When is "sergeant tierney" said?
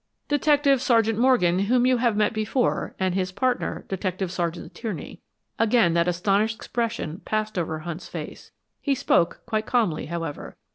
4.31-5.21